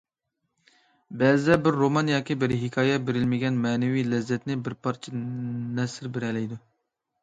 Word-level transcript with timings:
بەزىدە 1.19 1.57
بىر 1.67 1.77
رومان 1.83 2.09
ياكى 2.13 2.39
بىر 2.45 2.55
ھېكايە 2.63 2.97
بېرەلمىگەن 3.11 3.63
مەنىۋى 3.69 4.05
لەززەتنى 4.11 4.61
بىر 4.65 4.81
پارچە 4.85 5.17
نەسر 5.81 6.15
بېرەلەيدۇ. 6.19 6.65